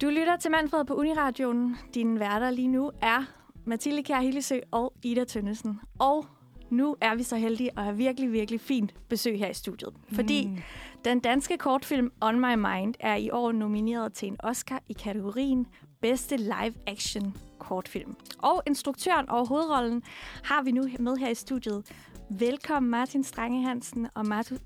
[0.00, 1.76] Du lytter til Manfred på Uniradioen.
[1.94, 3.24] Dine værter lige nu er
[3.64, 5.80] Mathilde Kjær Hillesø og Ida Tønnesen.
[5.98, 6.26] Og
[6.70, 9.92] nu er vi så heldige at have virkelig, virkelig fint besøg her i studiet.
[10.12, 10.58] Fordi Mm.
[11.04, 15.66] den danske kortfilm On My Mind er i år nomineret til en Oscar i kategorien
[16.00, 18.16] Bedste Live Action Kortfilm.
[18.38, 20.02] Og instruktøren og hovedrollen
[20.44, 21.86] har vi nu med her i studiet.
[22.30, 24.58] Velkommen Martin Strange Hansen og Martin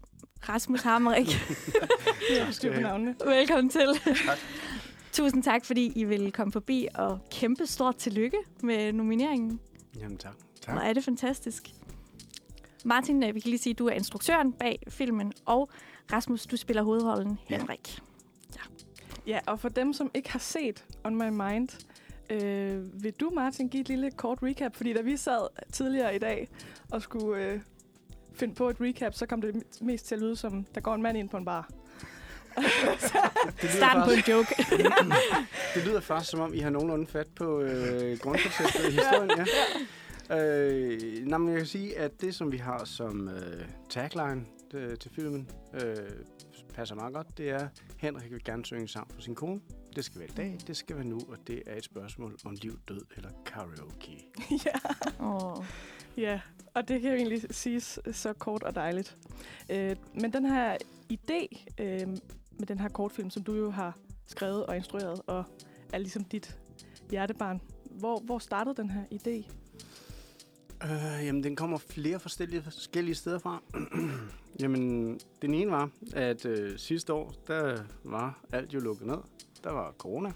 [0.49, 1.27] Rasmus Hammerik.
[3.27, 3.89] Velkommen til.
[5.19, 9.61] Tusind tak, fordi I vil komme forbi, og kæmpe stort tillykke med nomineringen.
[10.01, 10.33] Jamen tak.
[10.67, 11.71] Hvor er det fantastisk.
[12.85, 15.71] Martin, øh, vi kan lige sige, at du er instruktøren bag filmen, og
[16.13, 17.59] Rasmus, du spiller hovedrollen Ja.
[17.59, 17.99] Henrik.
[19.27, 21.69] Ja, og for dem, som ikke har set On My Mind,
[22.31, 24.77] øh, vil du, Martin, give et lille kort recap?
[24.77, 26.49] Fordi da vi sad tidligere i dag
[26.91, 27.61] og skulle øh,
[28.33, 31.03] finde på et recap, så kom det mest til at lyde som, der går en
[31.03, 31.71] mand ind på en bar.
[33.63, 34.55] Det Starten på en joke.
[35.75, 39.31] det lyder først, som om I har nogenlunde fat på øh, grundkonceptet i historien.
[39.37, 39.45] Ja.
[40.31, 44.97] Øh, nej, men jeg kan sige, at det, som vi har som øh, tagline øh,
[44.97, 45.97] til filmen, øh,
[46.79, 47.39] passer meget godt.
[47.39, 49.61] Det er, Henrik vil gerne synge en sang for sin kone.
[49.97, 52.57] Det skal være i dag, det skal være nu, og det er et spørgsmål om
[52.63, 54.27] liv, død eller karaoke.
[54.67, 54.79] ja.
[55.19, 55.65] oh.
[56.17, 56.41] ja,
[56.75, 59.17] og det kan jo egentlig siges så kort og dejligt.
[59.71, 60.77] Øh, men den her
[61.13, 62.07] idé øh,
[62.59, 65.45] med den her kortfilm, som du jo har skrevet og instrueret, og
[65.93, 66.59] er ligesom dit
[67.11, 67.61] hjertebarn.
[67.91, 69.53] Hvor, hvor startede den her idé?
[70.85, 73.63] Øh, jamen, den kommer flere forskellige, forskellige steder fra.
[74.61, 79.19] jamen, den ene var, at øh, sidste år, der var alt jo lukket ned.
[79.65, 80.33] Der var corona.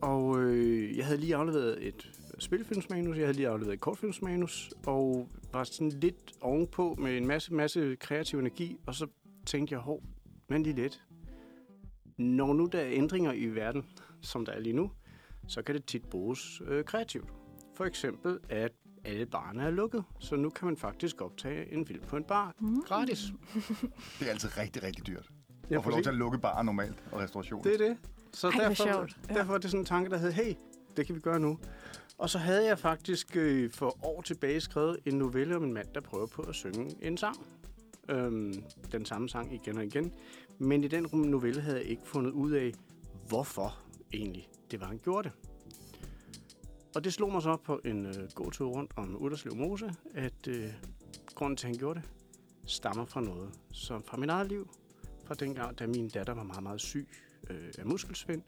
[0.00, 5.28] Og øh, jeg havde lige afleveret et spilfilmsmanus, jeg havde lige afleveret et kortfilmsmanus, og
[5.52, 9.06] var sådan lidt ovenpå med en masse, masse kreativ energi, og så
[9.46, 10.02] tænkte jeg, hov,
[10.52, 11.02] men lige lidt.
[12.18, 13.84] Når nu der er ændringer i verden,
[14.20, 14.90] som der er lige nu,
[15.48, 17.28] så kan det tit bruges øh, kreativt.
[17.74, 18.72] For eksempel, at
[19.04, 22.54] alle barne er lukket, så nu kan man faktisk optage en film på en bar
[22.58, 22.82] Mm.
[22.82, 23.18] gratis.
[24.18, 25.28] Det er altid rigtig, rigtig dyrt.
[25.70, 27.62] Ja, at få lov til at lukke barer normalt og restaurationer.
[27.62, 27.96] Det er det.
[28.32, 29.18] Så Ej, derfor, sjovt.
[29.28, 30.54] Derfor er det sådan en tanke, der hed, hey,
[30.96, 31.58] det kan vi gøre nu.
[32.18, 35.88] Og så havde jeg faktisk øh, for år tilbage skrevet en novelle om en mand,
[35.94, 37.36] der prøver på at synge en sang.
[38.08, 40.12] Øhm, den samme sang igen og igen.
[40.58, 42.72] Men i den novelle havde jeg ikke fundet ud af,
[43.28, 43.78] hvorfor
[44.12, 45.32] egentlig det var, han gjorde det.
[46.94, 50.48] Og det slog mig så på en øh, god tur rundt om Udderslev Mose, at
[50.48, 50.72] øh,
[51.34, 52.10] grunden til, at han gjorde det,
[52.64, 54.68] stammer fra noget, som fra mit eget liv,
[55.24, 57.08] fra dengang, da min datter var meget, meget syg
[57.50, 58.42] øh, af muskelsvind,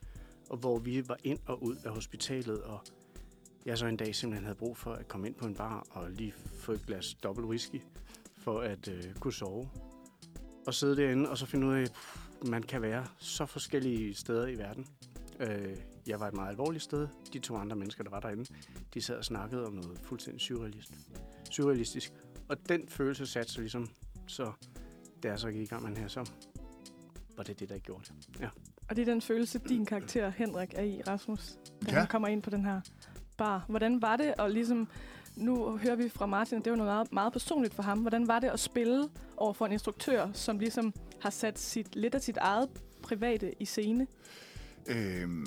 [0.51, 2.81] og hvor vi var ind og ud af hospitalet, og
[3.67, 6.11] jeg så en dag simpelthen havde brug for at komme ind på en bar og
[6.11, 7.81] lige få et glas dobbelt whisky,
[8.45, 9.69] for at øh, kunne sove.
[10.67, 11.93] Og sidde derinde, og så finde ud af, at
[12.49, 14.87] man kan være så forskellige steder i verden.
[15.41, 17.09] Øh, jeg var et meget alvorligt sted.
[17.33, 18.45] De to andre mennesker, der var derinde,
[18.95, 20.93] de sad og snakkede om noget fuldstændig surrealist.
[21.51, 22.13] surrealistisk.
[22.49, 23.89] Og den følelse satte sig ligesom,
[24.27, 24.53] så
[25.23, 26.31] da jeg så gik i gang med den her, så
[27.37, 28.41] var det det, der gjorde det.
[28.41, 28.49] Ja.
[28.89, 31.57] Og det er den følelse, din karakter Henrik er i, Rasmus,
[31.87, 31.99] da Ja.
[31.99, 32.81] han kommer ind på den her
[33.37, 33.65] bar.
[33.69, 34.89] Hvordan var det at ligesom...
[35.37, 37.99] Nu hører vi fra Martin, at det var noget meget, meget personligt for ham.
[37.99, 42.15] Hvordan var det at spille over for en instruktør, som ligesom har sat sit, lidt
[42.15, 42.69] af sit eget
[43.03, 44.07] private i scene?
[44.87, 45.45] Øhm,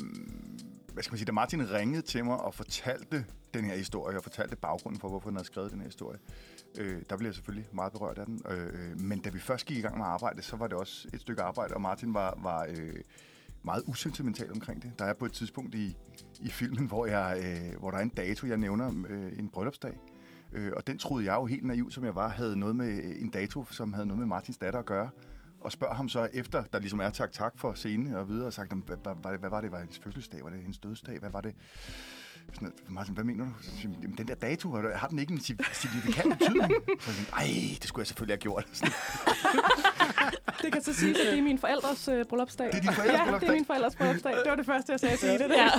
[0.94, 4.24] hvad skal man sige, da Martin ringede til mig og fortalte den her historie, og
[4.24, 6.20] fortalte baggrunden for, hvorfor han havde skrevet den her historie,
[6.78, 8.42] øh, der blev jeg selvfølgelig meget berørt af den.
[8.50, 11.08] Øh, øh, men da vi først gik i gang med arbejdet, så var det også
[11.14, 13.00] et stykke arbejde, og Martin var, var øh,
[13.68, 14.92] meget usentimental omkring det.
[15.00, 15.98] Der er på et tidspunkt i,
[16.42, 19.94] i filmen, hvor, jeg, øh, hvor der er en dato, jeg nævner, øh, en bryllupsdag.
[20.54, 23.22] Øh, og den troede jeg jo helt naiv, som jeg var, havde noget med øh,
[23.22, 25.10] en dato, som havde noget med Martins datter at gøre.
[25.62, 28.54] Og spørger ham så efter, der ligesom er tak tak for scenen og videre, og
[28.54, 29.72] sagt, hvad, hvad, hvad, var det?
[29.72, 30.44] Var det hendes fødselsdag?
[30.44, 31.20] Var det hendes dødsdag?
[31.20, 31.56] Hvad var det?
[32.54, 33.52] Sådan, Martin, hvad mener du?
[33.62, 35.40] Så "Jamen, den der dato, har har den ikke en
[35.74, 36.72] signifikant betydning?
[37.00, 37.48] Så jeg, Ej,
[37.82, 38.66] det skulle jeg selvfølgelig have gjort.
[40.62, 42.68] Det kan så sige, at det er min forældres øh, bryllupsdag.
[42.68, 43.56] Det er din forældres Ja, det er bryllupsdag?
[43.56, 44.32] min forældres bryllupsdag.
[44.34, 45.50] Det var det første, jeg sagde til det.
[45.50, 45.70] Ja.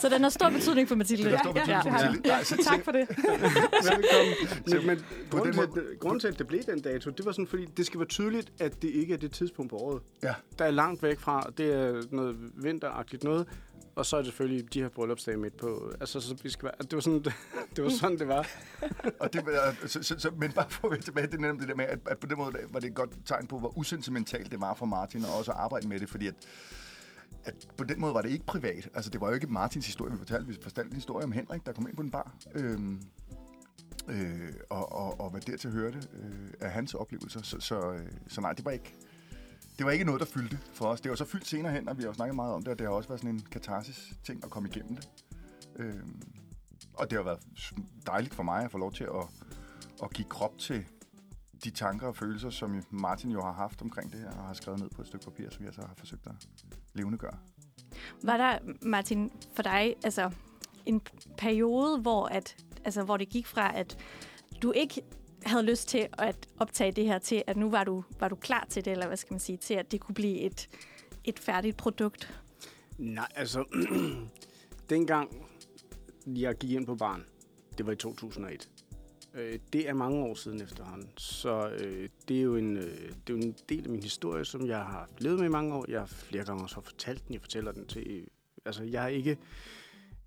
[0.00, 1.24] Så den har stor betydning for Mathilde.
[1.24, 2.28] Det har stor betydning det for Mathilde.
[2.28, 3.08] Nej, så- Tak for det.
[3.88, 4.86] Velkommen.
[4.86, 7.46] Men grunden, den til, at, grunden til, at det blev den dato, det var sådan,
[7.46, 10.02] fordi det skal være tydeligt, at det ikke er det tidspunkt på året.
[10.22, 10.34] Ja.
[10.58, 13.46] Der er langt væk fra, det er noget vinteragtigt noget,
[13.96, 15.92] og så er det selvfølgelig de her bryllupsdage midt på.
[16.00, 17.24] Altså, så vi skal være, det var sådan,
[17.76, 18.46] det, var sådan, det var.
[19.20, 21.68] Og det, var- så, så, så, men bare for at vende tilbage til netop det
[21.68, 24.50] der med, at, at på den måde var det et godt tegn på, hvor usentimentalt
[24.50, 26.34] det var for Martin, og også at arbejde med det, fordi at,
[27.44, 28.88] at på den måde var det ikke privat.
[28.94, 30.46] Altså, det var jo ikke Martins historie, vi fortalte.
[30.46, 32.34] Vi fortalte en historie om Henrik, der kom ind på en bar.
[32.54, 33.02] Øhm,
[34.08, 37.42] øh, og, og, og hvad dertil hørte øh, af hans oplevelser.
[37.42, 38.94] Så, så, øh, så nej, det var ikke,
[39.78, 41.00] det var ikke noget, der fyldte for os.
[41.00, 42.78] Det var så fyldt senere hen, og vi har jo snakket meget om det, og
[42.78, 45.08] det har også været sådan en katarsis-ting at komme igennem det.
[45.76, 46.22] Øhm,
[46.94, 47.40] og det har været
[48.06, 49.26] dejligt for mig at få lov til at,
[50.02, 50.84] at give krop til
[51.64, 54.80] de tanker og følelser, som Martin jo har haft omkring det her, og har skrevet
[54.80, 56.32] ned på et stykke papir, som jeg så har forsøgt at
[56.94, 57.38] levendegøre.
[58.22, 60.30] Var der, Martin, for dig altså,
[60.86, 61.00] en
[61.36, 63.98] periode, hvor, at, altså, hvor det gik fra, at
[64.62, 65.02] du ikke
[65.46, 68.66] havde lyst til at optage det her til, at nu var du, var du klar
[68.70, 70.68] til det, eller hvad skal man sige, til at det kunne blive et,
[71.24, 72.42] et færdigt produkt?
[72.98, 73.64] Nej, altså,
[74.90, 75.46] dengang
[76.26, 77.24] jeg gik ind på barn,
[77.78, 78.68] det var i 2001.
[79.34, 83.34] Øh, det er mange år siden efterhånden, så øh, det, er jo en, øh, det
[83.34, 85.84] er jo en del af min historie, som jeg har levet med i mange år.
[85.88, 87.34] Jeg har flere gange også fortalt den.
[87.34, 88.26] Jeg fortæller den til...
[88.64, 89.38] Altså, jeg er ikke,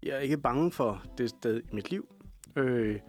[0.04, 2.16] jeg er ikke bange for det sted i mit liv.
[2.56, 3.00] Øh,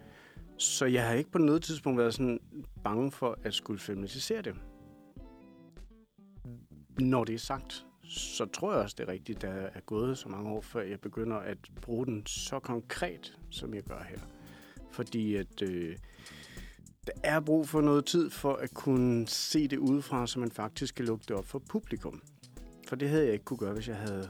[0.57, 2.39] så jeg har ikke på noget tidspunkt været sådan
[2.83, 4.55] bange for at skulle filmatisere det.
[6.99, 10.17] Når det er sagt, så tror jeg også, det er rigtigt, at der er gået
[10.17, 14.19] så mange år, før jeg begynder at bruge den så konkret, som jeg gør her.
[14.95, 15.97] Fordi at øh,
[17.07, 20.95] der er brug for noget tid for at kunne se det udefra, så man faktisk
[20.95, 22.21] kan lukke det op for publikum.
[22.87, 24.29] For det havde jeg ikke kunne gøre, hvis jeg havde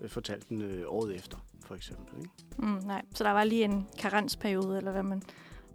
[0.00, 2.18] øh, fortalt den øh, året efter, for eksempel.
[2.18, 2.30] Ikke?
[2.58, 5.22] Mm, nej, så der var lige en karensperiode, eller hvad man,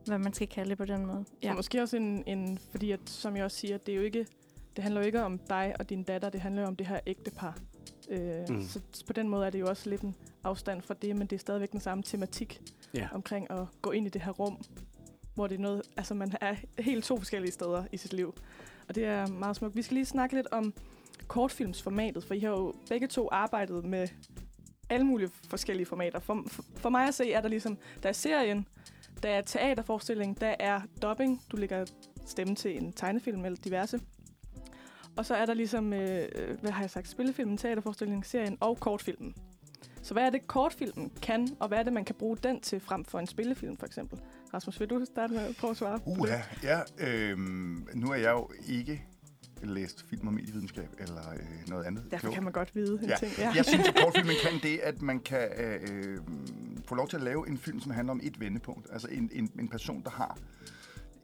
[0.05, 1.25] hvad man skal kalde det på den måde.
[1.43, 1.49] Ja.
[1.49, 4.27] Og måske også en, en fordi at, som jeg også siger, det er jo ikke,
[4.75, 6.99] det handler jo ikke om dig og din datter, det handler jo om det her
[7.07, 7.57] ægtepar.
[8.09, 8.67] Øh, mm.
[8.67, 11.35] Så på den måde er det jo også lidt en afstand fra det, men det
[11.35, 12.61] er stadigvæk den samme tematik
[12.93, 13.07] ja.
[13.11, 14.57] omkring at gå ind i det her rum,
[15.35, 18.35] hvor det er noget, altså man er helt to forskellige steder i sit liv.
[18.87, 19.75] Og det er meget smukt.
[19.75, 20.73] Vi skal lige snakke lidt om
[21.27, 24.07] kortfilmsformatet, for I har jo begge to arbejdet med
[24.89, 26.19] alle mulige forskellige formater.
[26.19, 28.67] For, for, for mig at se er der ligesom, der er serien,
[29.23, 31.85] der er teaterforestilling, der er dubbing, du lægger
[32.25, 33.99] stemme til en tegnefilm eller diverse.
[35.17, 38.79] Og så er der ligesom, øh, øh hvad har jeg sagt, spillefilmen, teaterforestilling, serien og
[38.79, 39.35] kortfilmen.
[40.01, 42.79] Så hvad er det, kortfilmen kan, og hvad er det, man kan bruge den til
[42.79, 44.19] frem for en spillefilm, for eksempel?
[44.53, 45.99] Rasmus, vil du starte med at prøve at svare?
[46.05, 47.37] Uh, ja, ja øh,
[47.93, 49.05] nu er jeg jo ikke
[49.63, 52.03] læst film og medievidenskab eller øh, noget andet.
[52.11, 53.15] Derfor kan man godt vide en ja.
[53.15, 53.31] ting.
[53.37, 53.51] Ja.
[53.55, 56.17] Jeg synes, at kortfilmen kan det, at man kan øh, øh,
[56.85, 58.87] få lov til at lave en film, som handler om et vendepunkt.
[58.91, 60.37] Altså en, en, en person, der har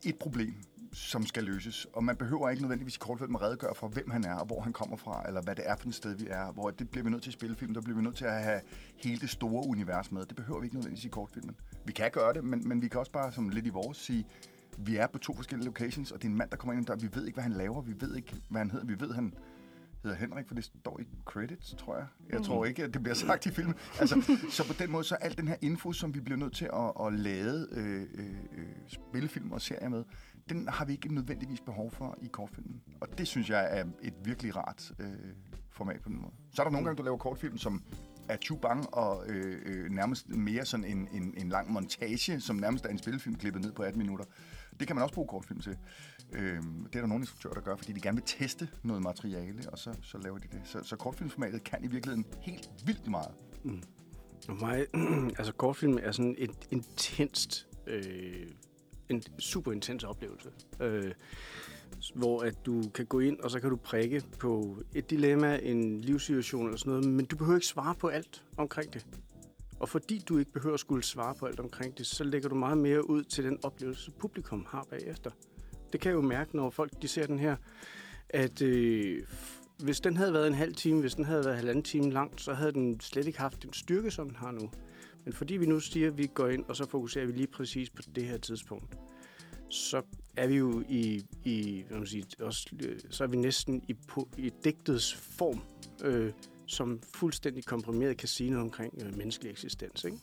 [0.03, 0.53] et problem,
[0.93, 1.88] som skal løses.
[1.93, 4.61] Og man behøver ikke nødvendigvis i kortfilm at redegøre for, hvem han er, og hvor
[4.61, 6.51] han kommer fra, eller hvad det er for et sted, vi er.
[6.51, 8.43] Hvor det bliver vi nødt til at spille film, der bliver vi nødt til at
[8.43, 8.61] have
[8.95, 10.25] hele det store univers med.
[10.25, 11.55] Det behøver vi ikke nødvendigvis i kortfilmen.
[11.85, 14.25] Vi kan gøre det, men, men vi kan også bare som lidt i vores sige,
[14.77, 16.95] vi er på to forskellige locations, og det er en mand, der kommer ind der.
[16.95, 17.81] Vi ved ikke, hvad han laver.
[17.81, 18.85] Vi ved ikke, hvad han hedder.
[18.85, 19.33] Vi ved, han
[20.03, 22.05] hedder Henrik, for det står i credits, tror jeg.
[22.29, 22.43] Jeg mm.
[22.43, 23.75] tror ikke, at det bliver sagt i filmen.
[23.99, 26.69] Altså, så på den måde, så al den her info, som vi bliver nødt til
[26.73, 30.03] at, at lade øh, øh, øh spillefilm og serier med,
[30.49, 32.81] den har vi ikke nødvendigvis behov for i kortfilmen.
[33.01, 35.07] Og det synes jeg er et virkelig rart øh,
[35.69, 36.33] format på den måde.
[36.53, 37.83] Så er der nogle gange, du laver kortfilm, som
[38.29, 42.55] er too bang og øh, øh, nærmest mere sådan en, en, en lang montage, som
[42.55, 44.25] nærmest er en spillefilm klippet ned på 18 minutter.
[44.79, 45.77] Det kan man også bruge kortfilm til.
[46.31, 49.69] Øh, det er der nogle instruktører, der gør, fordi de gerne vil teste noget materiale,
[49.71, 50.61] og så, så laver de det.
[50.63, 53.31] Så, så kortfilmformatet kan i virkeligheden helt vildt meget.
[53.63, 53.83] Mm.
[54.59, 54.85] Mig,
[55.39, 58.47] altså kortfilm er sådan et intenst øh,
[59.11, 60.49] en super intens oplevelse.
[60.79, 61.11] Øh,
[62.15, 66.01] hvor at du kan gå ind, og så kan du prikke på et dilemma, en
[66.01, 69.05] livssituation eller sådan noget, men du behøver ikke svare på alt omkring det.
[69.79, 72.55] Og fordi du ikke behøver at skulle svare på alt omkring det, så lægger du
[72.55, 75.31] meget mere ud til den oplevelse, publikum har bagefter.
[75.91, 77.55] Det kan jeg jo mærke, når folk de ser den her,
[78.29, 79.24] at øh,
[79.83, 82.53] hvis den havde været en halv time, hvis den havde været halvanden time langt, så
[82.53, 84.71] havde den slet ikke haft den styrke, som den har nu.
[85.25, 87.89] Men fordi vi nu siger, at vi går ind, og så fokuserer vi lige præcis
[87.89, 88.97] på det her tidspunkt,
[89.69, 90.01] så
[90.37, 93.93] er vi jo i, i hvad man sige, også, øh, så er vi næsten i,
[93.93, 95.61] på, i digtets form,
[96.03, 96.31] øh,
[96.65, 100.03] som fuldstændig komprimeret kan sige noget omkring øh, menneskelig eksistens.
[100.03, 100.17] Ikke?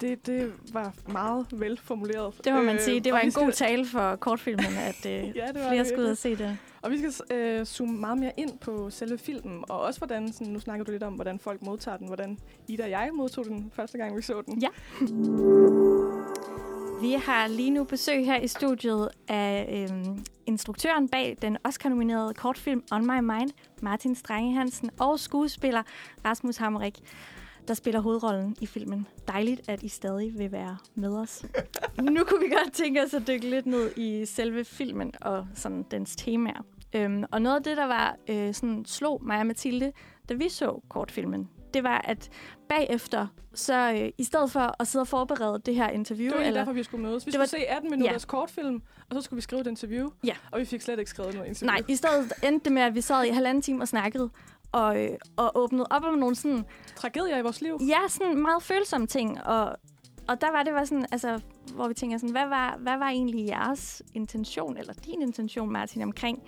[0.00, 2.34] Det, det var meget velformuleret.
[2.44, 3.00] Det må man sige.
[3.00, 3.66] Det var øh, en god skal...
[3.68, 6.58] tale for kortfilmen, at øh, ja, det var flere skulle ud og se det.
[6.82, 10.52] Og vi skal øh, zoome meget mere ind på selve filmen, og også hvordan, sådan,
[10.52, 12.38] nu snakker du lidt om, hvordan folk modtager den, hvordan
[12.68, 14.62] Ida og jeg modtog den første gang, vi så den.
[14.62, 14.68] Ja.
[17.00, 22.82] Vi har lige nu besøg her i studiet af øhm, instruktøren bag den Oscar-nominerede kortfilm
[22.92, 23.50] On My Mind,
[23.82, 25.82] Martin Strenge Hansen, og skuespiller
[26.24, 27.00] Rasmus Hammerik,
[27.68, 29.06] der spiller hovedrollen i filmen.
[29.28, 31.44] Dejligt, at I stadig vil være med os.
[32.02, 35.84] nu kunne vi godt tænke os at dykke lidt ned i selve filmen og sådan
[35.90, 36.64] dens temaer.
[36.94, 39.92] Øhm, og noget af det, der var øh, sådan, slog mig og Mathilde,
[40.28, 42.28] da vi så kortfilmen, det var, at
[42.68, 46.28] bagefter, så øh, i stedet for at sidde og forberede det her interview...
[46.30, 47.26] Det var eller, derfor, vi skulle mødes.
[47.26, 50.08] Vi Det skulle var- se 18 minutters kortfilm, og så skulle vi skrive et interview.
[50.24, 50.34] Ja.
[50.52, 51.72] Og vi fik slet ikke skrevet noget interview.
[51.74, 54.30] nej, i stedet endte det med, at vi sad i halvanden time og snakkede,
[54.76, 56.64] og, øh, og åbnede op om nogle sådan
[56.96, 57.78] Tragedier i vores liv.
[57.88, 59.46] Ja, sådan meget følsomme ting.
[59.46, 59.76] Og,
[60.28, 61.40] og der var det var sådan, altså,
[61.74, 66.02] hvor vi tænker sådan, hvad var, hvad var egentlig jeres intention, eller din intention, Martin,
[66.02, 66.42] omkring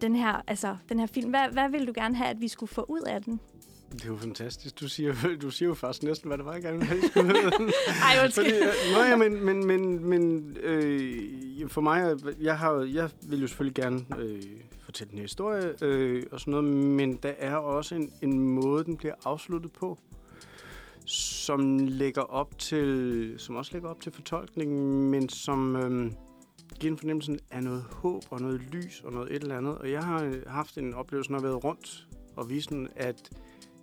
[0.00, 1.30] den her, altså, den her film?
[1.30, 3.40] Hvad, hvad ville du gerne have, at vi skulle få ud af den?
[3.92, 4.80] Det er jo fantastisk.
[4.80, 7.32] Du siger, du siger jo først næsten, hvad det var, jeg gerne ville have, skulle
[7.32, 7.34] med.
[8.06, 8.44] Ej, undskyld.
[8.44, 13.46] Fordi, øh, ja, men, men, men, men øh, for mig, jeg, har, jeg vil jo
[13.46, 14.42] selvfølgelig gerne øh,
[14.90, 18.84] fortælle den her historie øh, og sådan noget, men der er også en, en måde,
[18.84, 19.98] den bliver afsluttet på,
[21.06, 26.12] som lægger op til, som også lægger op til fortolkningen, men som øh,
[26.80, 29.78] giver en fornemmelse af noget håb og noget lys og noget et eller andet.
[29.78, 32.06] Og jeg har øh, haft en oplevelse, når jeg har været rundt
[32.36, 33.30] og vist den, at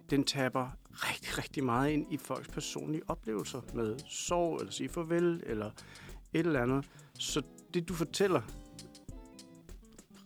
[0.09, 5.43] den taber rigtig, rigtig meget ind i folks personlige oplevelser med sorg, eller sige farvel,
[5.45, 5.71] eller
[6.33, 6.85] et eller andet.
[7.19, 7.41] Så
[7.73, 8.41] det, du fortæller,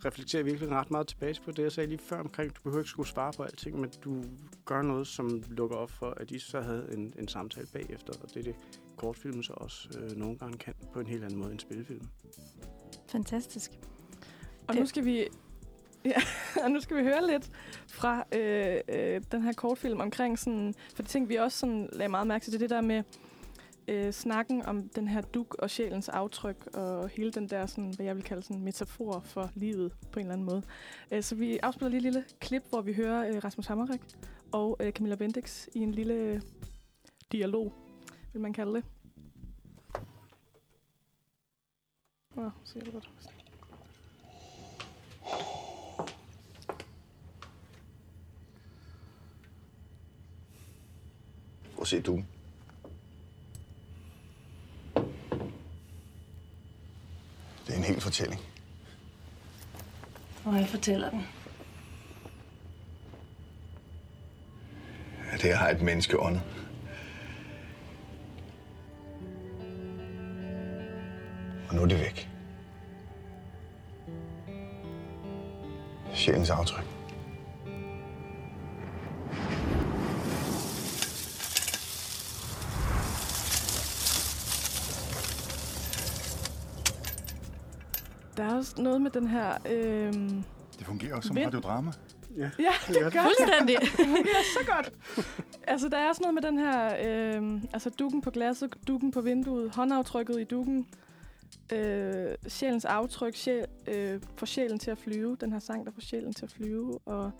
[0.05, 2.89] reflekterer virkelig ret meget tilbage på det, jeg sagde lige før omkring, du behøver ikke
[2.89, 4.23] skulle svare på alting, men du
[4.65, 8.29] gør noget, som lukker op for, at de så havde en, en samtale bagefter, og
[8.29, 8.55] det er det
[8.97, 12.07] kortfilm så også øh, nogle gange kan på en helt anden måde end spillefilm.
[13.07, 13.71] Fantastisk.
[14.67, 15.27] Og nu skal vi...
[16.05, 16.21] Ja,
[16.63, 17.51] og nu skal vi høre lidt
[17.87, 20.73] fra øh, øh, den her kortfilm omkring sådan...
[20.95, 23.03] For det ting, vi også sådan lagde meget mærke til, det er det der med
[23.87, 28.05] øh, snakken om den her duk og sjælens aftryk, og hele den der, sådan, hvad
[28.05, 30.63] jeg vil kalde sådan metafor for livet på en eller anden måde.
[31.11, 34.01] Øh, så vi afspiller lige et lille klip, hvor vi hører øh, Rasmus Hammerik
[34.51, 36.41] og øh, Camilla Bendix i en lille øh,
[37.31, 37.73] dialog,
[38.33, 38.83] vil man kalde det.
[42.37, 43.09] Åh, så jeg det godt.
[51.75, 52.23] Hvor ser se du.
[57.71, 58.41] Det er en hel fortælling.
[60.45, 61.25] Og jeg fortæller den.
[65.31, 66.41] At her har et menneske åndet.
[71.69, 72.29] Og nu er det væk.
[76.13, 77.00] Sjælens aftryk.
[88.61, 89.57] Også noget med den her...
[89.71, 90.43] Øhm,
[90.79, 91.45] Det fungerer også som Vind.
[91.47, 91.91] radiodrama.
[92.37, 93.21] Ja, ja, det gør det.
[93.21, 93.77] Fuldstændig.
[93.81, 94.93] Det fungerer så godt.
[95.67, 96.95] Altså, der er også noget med den her...
[97.35, 100.87] Øhm, altså, dukken på glasset, dukken på vinduet, håndaftrykket i dukken,
[101.73, 105.37] øh, sjælens aftryk, sjæl, øh, får sjælen til at flyve.
[105.41, 106.99] Den her sang, der får sjælen til at flyve.
[107.05, 107.31] Og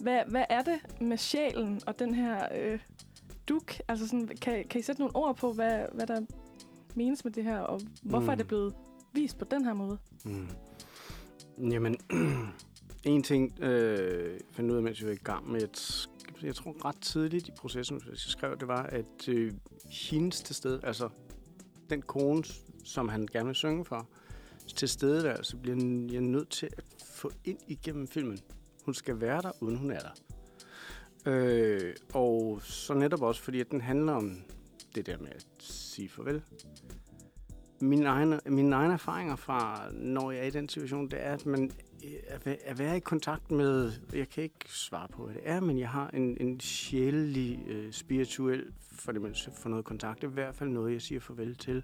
[0.00, 2.78] hvad, hvad er det med sjælen og den her øh,
[3.48, 3.74] duk?
[3.88, 6.20] Altså, sådan, kan, kan I sætte nogle ord på, hvad, hvad der
[6.94, 8.30] menes med det her, og hvorfor Mm.
[8.30, 8.74] er det blevet
[9.12, 9.98] vist på den her måde?
[10.24, 10.48] Mm.
[11.70, 11.96] Jamen,
[13.04, 16.08] en ting øh, fandt ud af, mens vi var i gang med, et
[16.42, 19.52] jeg tror ret tidligt i processen, hvis jeg skrev, det var, at øh,
[19.90, 21.08] hendes til stede, altså
[21.90, 22.44] den kone,
[22.84, 24.08] som han gerne vil synge for,
[24.76, 25.76] til stedeværelse bliver
[26.12, 28.38] jeg nødt til at få ind igennem filmen.
[28.84, 30.12] Hun skal være der, uden hun er der.
[31.26, 34.36] Øh, og så netop også, fordi at den handler om
[34.94, 36.42] det der med at sige farvel.
[37.80, 41.46] Mine egne, mine egne erfaringer fra, når jeg er i den situation, det er, at
[41.46, 41.70] man
[42.04, 45.78] øh, at være i kontakt med, jeg kan ikke svare på, hvad det er, men
[45.78, 50.54] jeg har en, en sjælelig, øh, spirituel, for det mindste, for noget kontakt, i hvert
[50.54, 51.82] fald noget, jeg siger farvel til.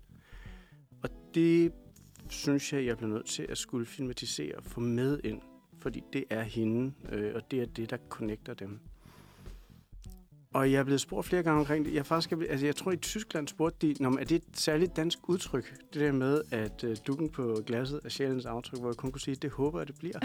[1.03, 1.73] Og det
[2.29, 5.41] synes jeg, jeg bliver nødt til at skulle filmatisere og få med ind,
[5.81, 8.81] fordi det er hende, øh, og det er det, der connecter dem.
[10.55, 11.95] Og jeg er blevet spurgt flere gange omkring det.
[11.95, 15.19] Jeg, faktisk, altså jeg tror, i Tyskland spurgte de, men er det et særligt dansk
[15.29, 15.75] udtryk?
[15.93, 19.21] Det der med, at øh, dukken på glasset er sjælens aftryk, hvor jeg kun kunne
[19.21, 20.19] sige, det håber jeg, det bliver.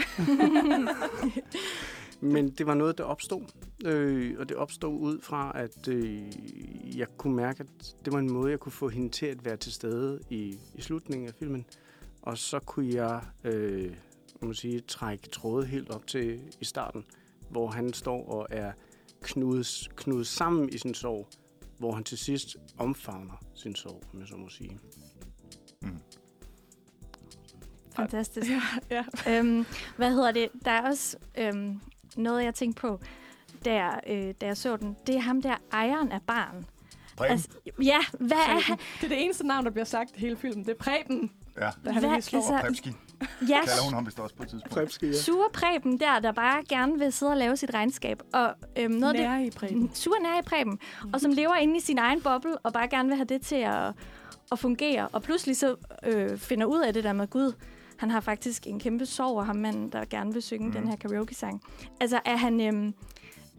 [2.20, 3.42] Men det var noget, der opstod.
[3.84, 6.22] Øh, og det opstod ud fra, at øh,
[6.98, 9.56] jeg kunne mærke, at det var en måde, jeg kunne få hende til at være
[9.56, 11.66] til stede i, i slutningen af filmen.
[12.22, 13.92] Og så kunne jeg, øh,
[14.40, 17.04] man sige, trække trådet helt op til i starten,
[17.48, 18.72] hvor han står og er
[19.22, 21.28] knudet, knudet sammen i sin sorg,
[21.78, 24.78] hvor han til sidst omfavner sin sorg, om jeg så må sige.
[25.82, 25.98] Mm.
[27.96, 28.50] Fantastisk.
[28.50, 29.04] Ja, ja.
[29.38, 30.48] øhm, hvad hedder det?
[30.64, 31.80] Der er også øhm,
[32.16, 33.00] noget, jeg tænkte på,
[33.64, 34.96] da jeg, øh, da jeg så den.
[35.06, 36.66] Det er ham der, ejeren af barn.
[37.16, 37.32] Preben?
[37.32, 37.48] Altså,
[37.82, 38.78] ja, hvad er han?
[39.00, 40.64] Det er det eneste navn, der bliver sagt i hele filmen.
[40.64, 42.52] Det er Preben, ja, da han Hvad- lige slår.
[42.52, 42.92] altså-.
[43.48, 44.74] Ja, Kalder hun ham vist også på et tidspunkt.
[44.74, 45.12] Præbske, ja.
[45.12, 48.22] sure Preben der, der bare gerne vil sidde og lave sit regnskab.
[48.32, 49.90] Og øhm, noget af det, Nære i Preben.
[49.94, 50.78] Sure nær i Preben,
[51.12, 53.56] og som lever inde i sin egen boble, og bare gerne vil have det til
[53.56, 53.92] at,
[54.52, 55.08] at fungere.
[55.08, 57.52] Og pludselig så øh, finder ud af det der med, Gud,
[57.96, 60.72] han har faktisk en kæmpe sorg, og ham manden, der gerne vil synge mm.
[60.72, 61.62] den her karaoke-sang.
[62.00, 62.94] Altså, er han, øhm,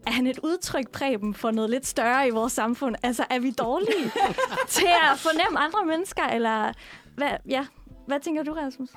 [0.06, 2.96] er han et udtryk, Preben, for noget lidt større i vores samfund?
[3.02, 4.10] Altså, er vi dårlige
[4.68, 6.72] til at fornemme andre mennesker, eller
[7.16, 7.66] hvad, ja,
[8.06, 8.88] hvad tænker du, Rasmus?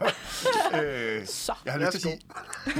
[0.82, 1.54] Øh, Så.
[1.64, 2.20] jeg har lyst til at sige,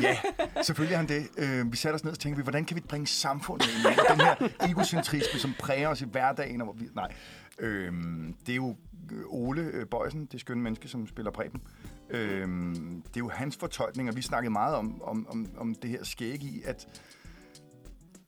[0.03, 0.19] ja,
[0.63, 1.29] selvfølgelig er han det.
[1.37, 4.21] Øh, vi satte os ned og tænkte, hvordan kan vi bringe samfundet ind i den
[4.21, 6.61] her egocentrisme, som præger os i hverdagen?
[6.61, 7.15] Og hvor vi, nej,
[7.59, 7.93] øh,
[8.47, 8.77] det er jo
[9.27, 11.63] Ole øh, Bøjsen, det skønne menneske, som spiller Preben.
[12.11, 15.91] Øh, det er jo hans fortolkning, og vi snakkede meget om, om, om, om det
[15.91, 16.87] her skæg i, at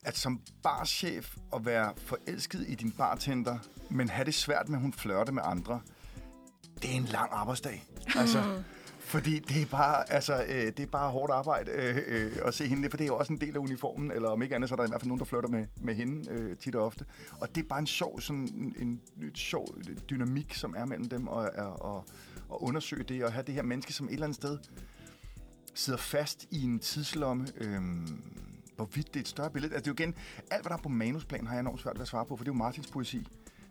[0.05, 3.59] at som barchef at være forelsket i din bartender,
[3.91, 5.81] men have det svært med, at hun flørter med andre,
[6.83, 7.85] det er en lang arbejdsdag.
[8.17, 8.63] Altså,
[9.09, 12.67] fordi det er bare, altså, øh, det er bare hårdt arbejde øh, øh, at se
[12.67, 14.75] hende, for det er jo også en del af uniformen, eller om ikke andet, så
[14.75, 17.05] er der i hvert fald nogen, der flytter med, med hende øh, tit og ofte.
[17.41, 19.69] Og det er bare en sjov, sådan, en, en, en sjov
[20.11, 22.05] dynamik, som er mellem dem, og, og, og,
[22.49, 24.59] og undersøge det, og have det her menneske, som et eller andet sted
[25.75, 27.81] sidder fast i en tidslomme, øh,
[28.77, 29.75] hvorvidt det er et større billede.
[29.75, 30.15] Altså, det er jo igen,
[30.51, 32.45] alt hvad der er på manusplan, har jeg enormt svært ved at svare på, for
[32.45, 33.27] det er jo Martins poesi.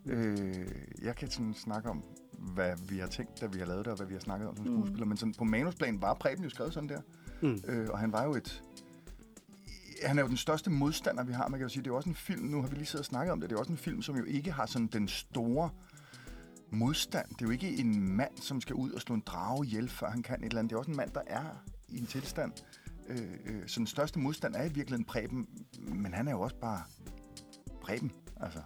[0.06, 0.66] Øh,
[1.02, 2.04] jeg kan sådan snakke om,
[2.38, 4.56] hvad vi har tænkt, da vi har lavet det, og hvad vi har snakket om
[4.56, 5.04] som skuespiller.
[5.04, 5.08] Mm.
[5.08, 7.00] Men sådan, på manusplan var Preben jo skrevet sådan der.
[7.42, 7.60] Mm.
[7.68, 8.62] Øh, og han var jo et...
[10.06, 11.48] Han er jo den største modstander, vi har.
[11.48, 13.00] Man kan jo sige, det er jo også en film, nu har vi lige siddet
[13.00, 15.08] og snakket om det, det er også en film, som jo ikke har sådan den
[15.08, 15.70] store
[16.70, 17.28] modstand.
[17.28, 20.10] Det er jo ikke en mand, som skal ud og slå en drage ihjel, før
[20.10, 20.70] han kan et eller andet.
[20.70, 22.52] Det er også en mand, der er i en tilstand.
[23.08, 26.56] Øh, øh, så den største modstand er i virkeligheden Preben, men han er jo også
[26.56, 26.82] bare
[27.82, 28.60] Preben, altså.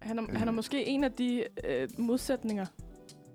[0.00, 0.36] Han er, Øh.
[0.38, 2.66] han er måske en af de øh, modsætninger,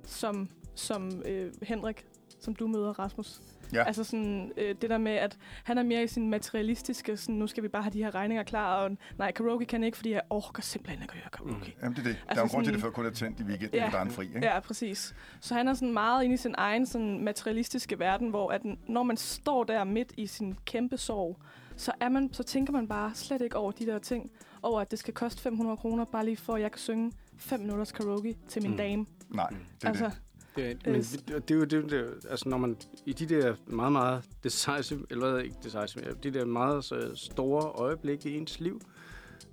[0.04, 2.06] som, som øh, Henrik,
[2.40, 3.42] som du møder, Rasmus.
[3.74, 3.84] Ja.
[3.84, 7.48] Altså sådan, øh, det der med, at han er mere i sin materialistiske, sådan, nu
[7.48, 10.22] skal vi bare have de her regninger klar, og nej, karaoke kan ikke, fordi jeg
[10.30, 11.74] orker simpelthen ikke at høre karaoke.
[11.76, 11.82] Mm.
[11.84, 12.16] Jamen, det er det.
[12.16, 13.90] Der er Altså jo grund til, sådan- det før kun er tændt i weekenden, ja.
[13.92, 14.40] der er en fri, ikke?
[14.46, 15.16] Ja, præcis.
[15.42, 19.04] Så han er sådan meget inde i sin egen sådan, materialistiske verden, hvor at, når
[19.04, 21.38] man står der midt i sin kæmpe sorg,
[21.78, 24.32] så, er man, så tænker man bare slet ikke over de der ting.
[24.62, 27.60] Over at det skal koste 500 kroner, bare lige for at jeg kan synge 5
[27.60, 28.78] minutters karaoke til min Mm.
[28.78, 29.06] dame.
[29.30, 30.14] Nej, det er altså, det.
[30.56, 33.26] Det er, men Øh, det, det, er jo det, det, altså når man i de
[33.26, 38.38] der meget, meget decisive, eller hvad, ikke decisive, de der meget så store øjeblikke i
[38.38, 38.82] ens liv,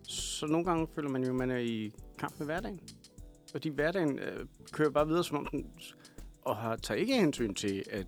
[0.02, 2.80] så nogle gange føler man jo, at man er i kamp med hverdagen.
[3.50, 5.66] Fordi hverdagen øh, kører bare videre som om den,
[6.42, 8.06] og har, tager ikke hensyn til, at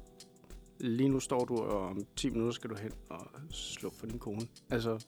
[0.80, 4.18] lige nu står du, og om 10 minutter skal du hen og slukke for din
[4.18, 4.46] kone.
[4.70, 5.04] Altså,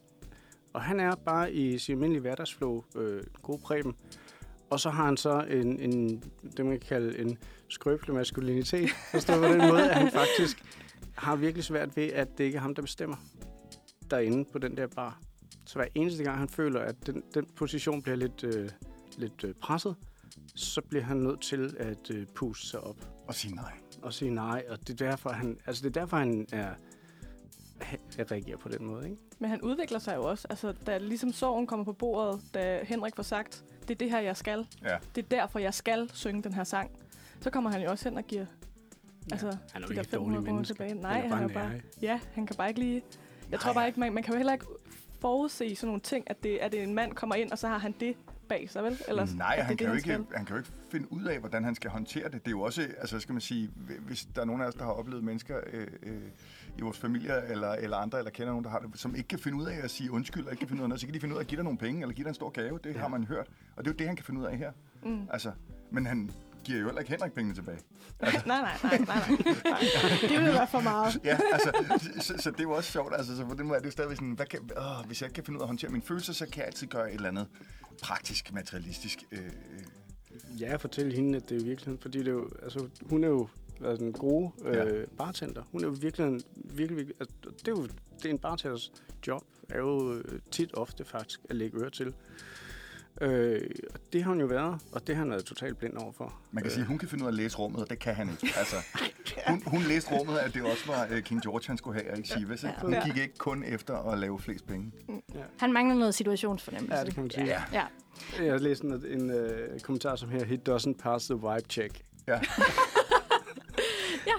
[0.72, 3.94] og han er bare i sin almindelige hverdagsflow, øh, god præben.
[4.70, 6.22] Og så har han så en, en
[6.56, 8.90] det man kan kalde en skrøbelig maskulinitet.
[9.10, 10.64] Forstået på den måde, at han faktisk
[11.14, 13.16] har virkelig svært ved, at det ikke er ham, der bestemmer
[14.10, 15.20] derinde på den der bar.
[15.66, 18.70] Så hver eneste gang, han føler, at den, den position bliver lidt, øh,
[19.18, 19.96] lidt øh, presset,
[20.54, 23.72] så bliver han nødt til at øh, puste sig op Og sige nej
[24.06, 24.64] og sige nej.
[24.68, 26.68] Og det er derfor, han, altså det er derfor, han er,
[27.80, 29.04] han reagerer på den måde.
[29.04, 29.22] Ikke?
[29.38, 30.46] Men han udvikler sig jo også.
[30.50, 34.20] Altså, da ligesom sorgen kommer på bordet, da Henrik får sagt, det er det her,
[34.20, 34.66] jeg skal.
[34.82, 34.96] Ja.
[35.14, 36.90] Det er derfor, jeg skal synge den her sang.
[37.40, 38.46] Så kommer han jo også hen og giver
[39.32, 40.94] altså, Han er de jo der ikke et 500 dårligt kroner tilbage.
[40.94, 43.02] Nej, han er bare, han er bare, ja, han kan bare ikke lige...
[43.50, 44.66] Jeg tror bare ikke, man, man kan jo heller ikke
[45.20, 47.78] forudse sådan nogle ting, at det, at det en mand kommer ind, og så har
[47.78, 48.16] han det
[48.48, 48.98] bag sig, vel?
[49.08, 50.36] Eller, Nej, det er han det, kan, jo ikke, skal.
[50.36, 52.32] han kan jo ikke finde ud af, hvordan han skal håndtere det.
[52.32, 53.70] Det er jo også, altså skal man sige,
[54.06, 56.22] hvis der er nogen af os, der har oplevet mennesker øh, øh,
[56.78, 59.38] i vores familier, eller, eller andre, eller kender nogen, der har det, som ikke kan
[59.38, 61.14] finde ud af at sige undskyld, eller ikke kan finde ud af noget, så kan
[61.14, 62.78] de finde ud af at give dig nogle penge, eller give dig en stor gave.
[62.84, 63.00] Det ja.
[63.00, 63.46] har man hørt.
[63.76, 64.72] Og det er jo det, han kan finde ud af her.
[65.02, 65.28] Mm.
[65.30, 65.52] Altså,
[65.90, 66.30] men han
[66.66, 67.78] giver jo heller ikke Henrik pengene tilbage.
[68.20, 69.80] nej, nej, nej, nej, nej, nej.
[70.20, 71.20] Det ville være for meget.
[71.24, 71.72] Ja, altså,
[72.20, 73.12] så, så, det er jo også sjovt.
[73.16, 75.26] Altså, så på den måde er det jo stadigvæk sådan, hvad kan, åh, hvis jeg
[75.28, 77.14] ikke kan finde ud af at håndtere mine følelser, så kan jeg altid gøre et
[77.14, 77.46] eller andet
[78.02, 79.18] praktisk, materialistisk.
[79.32, 79.50] Øh, øh,
[80.60, 83.28] Ja, at fortælle hende, at det er virkelig, fordi det er jo, altså, hun er
[83.28, 83.48] jo
[83.84, 85.04] altså, en god øh, Ja.
[85.18, 85.62] bartender.
[85.72, 87.82] Hun er jo virkelig, en- virkelig, virkelig altså, det er jo
[88.16, 88.92] det er en bartenders
[89.26, 92.14] job, er jo øh, tit ofte faktisk at lægge øre til.
[93.20, 93.60] Øh,
[93.94, 96.34] og det har hun jo været, og det har han været totalt blind overfor.
[96.50, 97.98] Man kan Øh, sige, at hun kan finde ud af at læse rummet, og det
[97.98, 98.54] kan han ikke.
[98.58, 98.76] Altså,
[99.48, 102.16] hun, hun læste rummet, at det også var uh, King George, han skulle have, og
[102.18, 102.62] ikke Chivas.
[102.64, 102.74] Ikke?
[102.80, 103.04] Hun Ja.
[103.06, 104.92] gik ikke kun efter at lave flest penge.
[105.58, 106.96] Han mangler noget situationsfornemmelse.
[106.98, 107.46] Ja, det kan man sige.
[107.46, 107.62] Ja.
[107.72, 107.84] Ja.
[108.44, 112.02] Jeg har læst en, en uh, kommentar som her, he doesn't pass the vibe check.
[112.28, 112.40] Ja.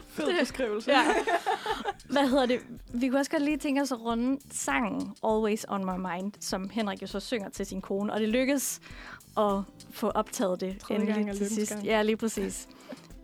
[0.08, 0.92] Fed beskrivelse.
[0.92, 1.04] Ja.
[2.10, 2.60] Hvad hedder det?
[2.93, 6.70] Vi kunne også godt lige tænke os at runde sangen Always On My Mind, som
[6.70, 8.82] Henrik jo så synger til sin kone, og det lykkes
[9.38, 11.72] at få optaget det Tredje gang endelig til sidst.
[11.72, 11.86] gang.
[11.86, 12.67] Ja, lige præcis.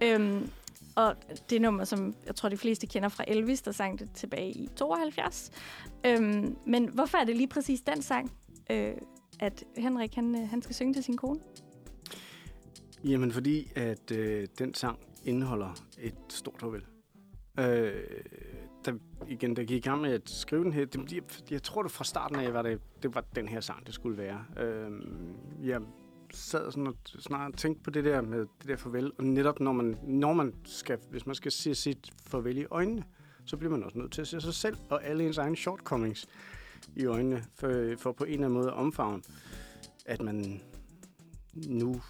[0.02, 0.50] øhm,
[0.96, 1.16] Og
[1.50, 4.68] det nummer, som jeg tror, de fleste kender fra Elvis, der sang det tilbage i
[4.76, 5.52] 72.
[6.06, 8.32] Øhm, men hvorfor er det lige præcis den sang,
[8.72, 8.94] øh,
[9.40, 11.40] at Henrik han, øh, han skal synge til sin kone?
[13.04, 16.84] Jamen, fordi at øh, den sang indeholder et stort farvel.
[17.60, 17.94] Øh,
[18.86, 18.94] der,
[19.28, 20.86] igen, der gik i gang med at skrive den her.
[20.86, 23.86] Det, jeg, jeg tror, det fra starten af var det, det var den her sang,
[23.86, 24.46] det skulle være.
[24.60, 24.92] Øh,
[25.64, 25.82] jeg
[26.34, 29.72] sad sådan og snart tænkte på det der med det der farvel, og netop når
[29.72, 33.04] man, når man skal, hvis man skal se sit farvel i øjnene,
[33.46, 36.28] så bliver man også nødt til at se sig selv og alle ens egne shortcomings
[36.96, 39.24] i øjnene, for, for på en eller anden måde at omfavne,
[40.06, 40.62] at man
[41.68, 42.02] nu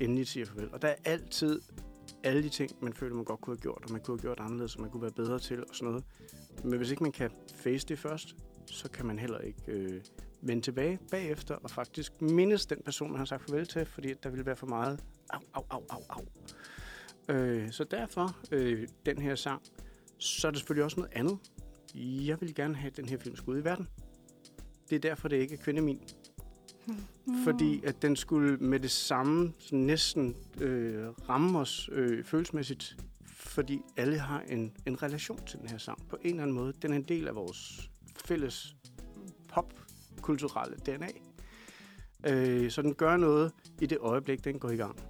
[0.00, 0.68] endelig siger farvel.
[0.72, 1.60] Og der er altid
[2.24, 4.40] alle de ting, man føler, man godt kunne have gjort, og man kunne have gjort
[4.40, 6.04] anderledes, og man kunne være bedre til, og sådan noget.
[6.64, 10.00] Men hvis ikke man kan face det først, så kan man heller ikke øh,
[10.40, 14.30] vende tilbage bagefter, og faktisk mindes den person, man har sagt farvel til, fordi der
[14.30, 15.00] vil være for meget
[15.30, 16.24] au, au, au, au, au.
[17.34, 19.62] Øh, så derfor, øh, den her sang,
[20.18, 21.38] så er det selvfølgelig også noget andet.
[21.94, 23.88] Jeg vil gerne have, at den her film skulle ud i verden.
[24.90, 26.02] Det er derfor, det ikke er kvinde min.
[27.26, 27.44] Mm.
[27.44, 32.96] Fordi at den skulle med det samme sådan næsten øh, ramme os øh, følelsesmæssigt,
[33.26, 36.72] fordi alle har en, en relation til den her sang på en eller anden måde.
[36.82, 37.90] Den er en del af vores
[38.24, 38.76] fælles
[39.48, 41.08] popkulturelle DNA.
[42.26, 45.00] Øh, så den gør noget i det øjeblik, den går i gang.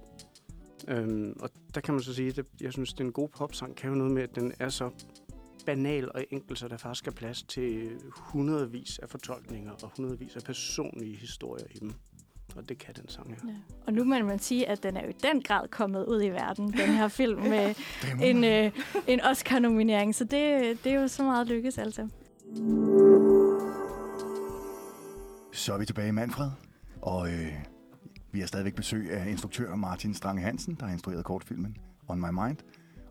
[0.87, 3.89] Øhm, og der kan man så sige, at jeg synes, at den gode popsang kan
[3.89, 4.89] jo noget med, at den er så
[5.69, 10.43] banal og enkel, så der faktisk er plads til hundredvis af fortolkninger og hundredvis af
[10.43, 11.93] personlige historier i dem.
[12.55, 13.51] Og det kan den sang, ja.
[13.51, 13.55] Ja.
[13.87, 16.29] Og nu må man sige, at den er jo i den grad kommet ud i
[16.29, 17.75] verden, den her film, med
[18.21, 18.71] en, øh,
[19.07, 20.15] en Oscar-nominering.
[20.15, 22.09] Så det, det er jo så meget lykkes, altså.
[25.53, 26.49] Så er vi tilbage i Manfred,
[27.01, 27.53] og øh,
[28.31, 31.77] vi har stadigvæk besøg af instruktør Martin Strange Hansen, der har instrueret kortfilmen
[32.07, 32.57] On My Mind.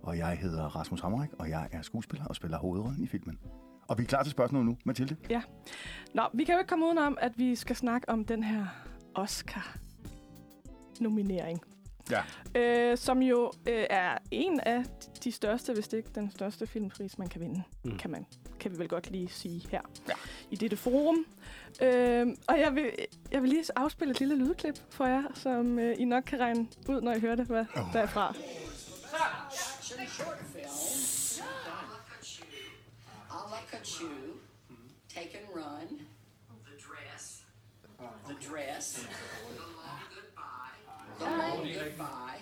[0.02, 3.38] Og jeg hedder Rasmus Hammerik, og jeg er skuespiller og spiller hovedrollen i filmen.
[3.88, 5.16] Og vi er klar til spørgsmål nu, Mathilde.
[6.14, 8.66] Nå, vi kan jo ikke komme udenom, at vi skal snakke om den her
[9.14, 11.60] Oscar-nominering.
[12.10, 12.20] Ja.
[12.54, 14.84] Øh, som jo øh, er en af
[15.24, 17.62] de største, hvis det ikke den største filmpris, man kan vinde.
[17.84, 17.98] Mm.
[17.98, 18.26] Kan, man,
[18.60, 20.12] kan vi vel godt lige sige her Ja.
[20.50, 21.16] i dette forum.
[21.82, 22.90] Øh, og jeg vil,
[23.32, 26.66] jeg vil lige afspille et lille lydklip for jer, som øh, I nok kan regne
[26.88, 27.92] ud, når I hører det, hvad oh.
[27.92, 28.34] der er fra.
[30.18, 31.46] Action short film.
[33.30, 34.10] A la Kachu,
[35.08, 36.00] Take and Run.
[36.64, 37.42] The Dress.
[38.26, 39.04] The Dress.
[41.18, 42.38] The Long Goodbye.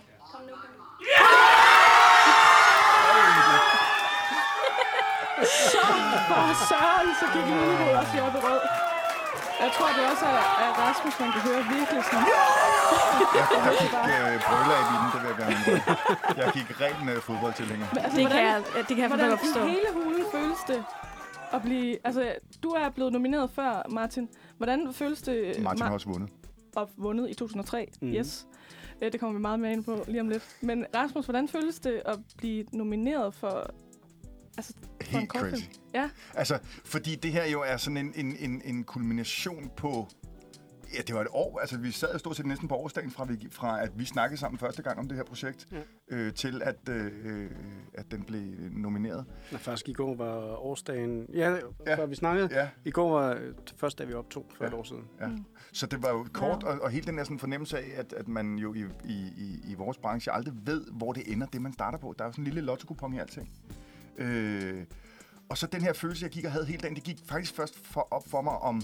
[6.28, 8.60] For søren, så gik lillehovedet også op i rød.
[9.60, 12.75] Jeg tror, det også er, er Rasmus, man kan høre virkelig sådan.
[13.38, 13.46] Jeg
[13.80, 15.96] gik øh, brøller i den, det vil jeg gerne indrømme.
[16.42, 17.86] Jeg gik ren øh, fodboldtilhænger.
[17.86, 19.64] Altså, Det kan hvordan- jeg, det kan jeg Hvordan godt forstå.
[19.64, 20.84] i hele hulen føles det
[21.52, 21.96] at blive...
[22.04, 24.28] Altså, du er blevet nomineret før, Martin.
[24.56, 26.30] Hvordan føles det Martin Ma- har også vundet.
[26.76, 27.88] og vundet i 2003?
[28.00, 28.10] Mhm.
[28.10, 28.16] Mm.
[28.16, 28.46] Yes.
[29.02, 30.42] Øh, Det kommer vi meget mere ind på lige om lidt.
[30.60, 33.70] Men Rasmus, hvordan føles det at blive nomineret for...
[34.58, 34.72] Altså,
[35.02, 35.64] for en Helt crazy.
[35.94, 36.08] Ja.
[36.34, 40.08] Altså, fordi det her jo er sådan en, en, en, en kulmination på...
[40.94, 41.58] Ja, det var et år.
[41.60, 44.58] Altså, vi sad stort set næsten på årsdagen fra, vi, fra at vi snakkede sammen
[44.58, 45.78] første gang om det her projekt, Ja.
[46.16, 47.50] øh, til at, øh, øh,
[47.94, 49.24] at den blev nomineret.
[49.52, 51.26] Når faktisk i går var årsdagen...
[51.34, 51.58] Ja, Ja.
[51.86, 51.94] ja.
[51.96, 52.48] før vi snakkede.
[52.52, 53.38] Ja, I går var
[53.76, 54.68] første dag, vi optog for Ja.
[54.68, 55.04] et år siden.
[55.20, 55.26] ja.
[55.26, 55.44] Mm.
[55.72, 56.68] Så det var jo kort, Ja.
[56.68, 59.60] og, og hele den der sådan fornemmelse af, at, at man jo i, i, i,
[59.70, 62.14] i vores branche aldrig ved, hvor det ender, det man starter på.
[62.18, 63.50] Der er jo sådan en lille lotto i alting.
[64.18, 64.84] Øh,
[65.48, 67.78] og så den her følelse, jeg gik og havde hele dagen, det gik faktisk først
[67.86, 68.82] for, op for mig om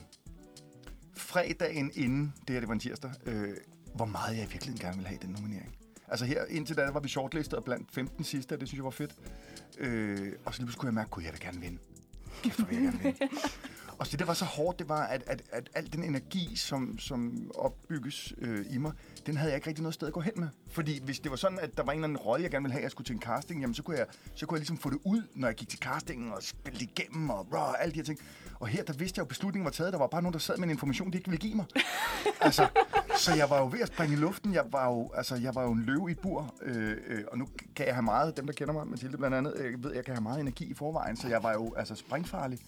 [1.16, 3.56] fredagen inden, det her det var en tirsdag, øh,
[3.94, 5.76] hvor meget jeg i virkeligheden gerne ville have den nominering.
[6.08, 8.84] Altså her, indtil da var vi shortlistet og blandt 15 sidste, og det synes jeg
[8.84, 9.14] var fedt.
[9.78, 11.78] Øh, og så lige pludselig kunne jeg mærke, at jeg vil gerne vinde.
[12.42, 13.18] Kæft, hvor vil jeg gerne vinde.
[14.02, 16.98] Og det, der var så hårdt, det var, at, at, at al den energi, som,
[16.98, 18.92] som opbygges øh, i mig,
[19.26, 20.48] den havde jeg ikke rigtig noget sted at gå hen med.
[20.70, 22.72] Fordi hvis det var sådan, at der var en eller anden rolle, jeg gerne ville
[22.72, 24.78] have, at jeg skulle til en casting, jamen så kunne jeg, så kunne jeg ligesom
[24.78, 27.92] få det ud, når jeg gik til castingen og spille det igennem og rah, alle
[27.92, 28.18] de her ting.
[28.60, 29.92] Og her, der vidste jeg jo, at beslutningen var taget.
[29.92, 31.64] Der var bare nogen, der sad med en information, de ikke ville give mig.
[32.40, 32.68] altså,
[33.16, 34.54] så jeg var jo ved at springe i luften.
[34.54, 36.54] Jeg var jo, altså, jeg var jo en løve i et bur.
[36.62, 39.56] Øh, øh, og nu kan jeg have meget, dem der kender mig, Mathilde blandt andet,
[39.56, 41.16] øh, ved, jeg kan have meget energi i forvejen.
[41.16, 42.58] Så jeg var jo altså springfarlig.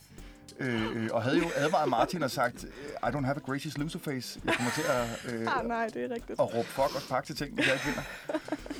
[0.60, 2.64] Øh, øh, og havde jo advaret Martin og sagt,
[3.02, 4.40] I don't have a gracious loser face.
[4.44, 6.30] Jeg kommer til at, øh, Ah, nej, det er rigtigt.
[6.40, 8.02] at råbe fuck og spark til ting, hvis jeg ikke vinder.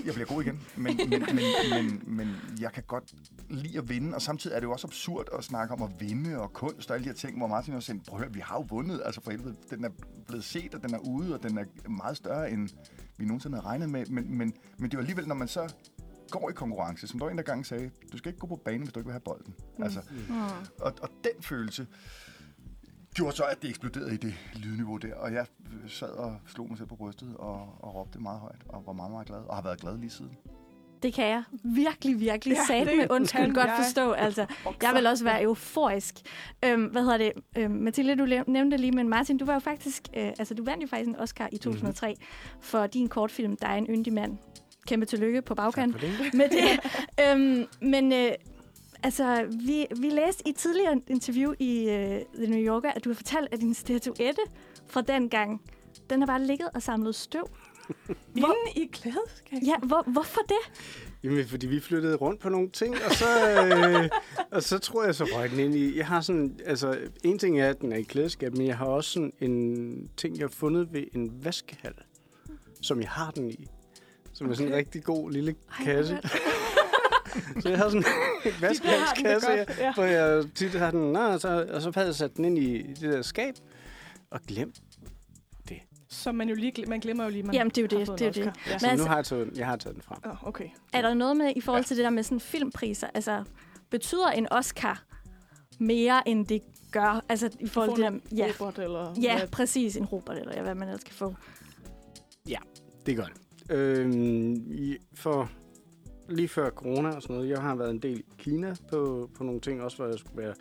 [0.05, 0.61] Jeg bliver god igen.
[0.77, 3.05] Men, men, men, men, men jeg kan godt
[3.51, 6.39] lide at vinde, og samtidig er det jo også absurd at snakke om at vinde
[6.41, 8.41] og kunst og alle de her ting, hvor Martin også siger, prøv at høre, vi
[8.41, 9.03] har jo vundet.
[9.05, 9.91] Altså for helvede, den er
[10.27, 12.69] blevet set, og den er ude, og den er meget større, end
[13.17, 14.07] vi nogensinde havde regnet med.
[14.07, 15.73] Men, men, men det jo alligevel, når man så
[16.41, 17.07] går i konkurrence.
[17.07, 19.01] Som der var en, der gang sagde, du skal ikke gå på banen, hvis du
[19.01, 19.55] ikke vil have bolden.
[19.79, 19.83] Mm.
[19.85, 20.35] Altså, Mm.
[20.81, 21.87] og, og den følelse
[23.15, 25.15] gjorde så, at det eksploderede i det lydniveau der.
[25.15, 25.47] Og jeg
[25.89, 29.11] sad og slog mig selv på brystet og, og råbte meget højt, og var meget,
[29.11, 30.37] meget glad, og har været glad lige siden.
[31.03, 33.77] Det kan jeg virkelig, virkelig Ja, sat med undskyld godt jeg.
[33.85, 34.13] forstå.
[34.13, 34.47] Altså,
[34.83, 36.15] jeg vil også være euforisk.
[36.65, 37.33] Øhm, hvad hedder det?
[37.57, 40.83] Øhm, Mathilde, du nævnte lige, men Martin, du var jo faktisk, øh, altså du vandt
[40.83, 42.17] jo faktisk en Oscar i 2003 Mhm.
[42.21, 42.63] mm-hmm.
[42.63, 44.39] for din kortfilm, Der er en yndig mand.
[44.87, 46.35] Kæmpe tillykke på bagkant Tak for det.
[46.35, 46.81] med det.
[47.31, 48.31] øhm, men øh,
[49.03, 53.11] altså, vi, vi læste i et tidligere interview i øh, The New Yorker, at du
[53.11, 54.43] har fortalt, at din statuette
[54.87, 55.63] fra den gang,
[56.11, 57.49] den har bare ligget og samlet støv.
[58.37, 59.59] Inde i klædeskab.
[59.67, 60.85] Ja, hvor, hvorfor det?
[61.25, 63.27] Jamen, fordi vi flyttede rundt på nogle ting, og så,
[63.65, 64.09] øh,
[64.51, 65.97] og så tror jeg, så røg den ind i...
[65.97, 66.59] Jeg har sådan...
[66.67, 70.11] Altså, en ting er, at den er i klædeskab, men jeg har også sådan en
[70.17, 71.95] ting, jeg har fundet ved en vaskehal,
[72.83, 73.69] som jeg har den i.
[74.35, 74.79] Som er sådan en Okay.
[74.79, 76.19] rigtig god lille Ej, kasse.
[77.63, 78.05] Så jeg har sådan en
[78.61, 78.83] det
[79.67, 79.95] godt, ja.
[79.95, 81.17] hvor jeg tit har den...
[81.17, 83.55] Og, så, og så havde jeg sat den ind i det der skab,
[84.31, 84.81] og glemt.
[86.09, 88.19] Som man jo lige man glemmer jo lige, man Jamen, det er jo det, fået
[88.19, 88.71] det er en Oscar.
[88.73, 88.79] Ja.
[88.79, 90.19] Så Men nu altså- har jeg taget, jeg har taget den frem.
[90.25, 90.69] Oh, okay.
[90.93, 93.07] Er der noget med i forhold til det der med sådan filmpriser?
[93.15, 93.45] Altså,
[93.91, 95.05] betyder en Oscar
[95.79, 97.25] mere, end det gør?
[97.29, 99.49] Altså, i forhold til det der, ja, Robert, eller ja, hvad?
[99.49, 101.35] præcis, en Robert, eller hvad man ellers kan få.
[103.07, 103.33] Det gør det.
[103.71, 105.51] Øhm, i- for
[106.29, 109.45] lige før corona og sådan noget, jeg har været en del i Kina på, på
[109.45, 110.55] nogle ting, også hvor jeg skulle være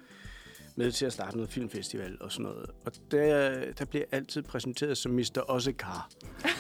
[0.75, 2.65] med til at starte noget filmfestival og sådan noget.
[2.85, 5.43] Og der, der bliver jeg altid præsenteret som Mr.
[5.47, 6.09] Oscar.